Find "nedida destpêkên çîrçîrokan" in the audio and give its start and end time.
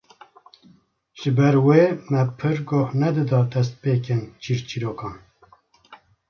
3.01-5.15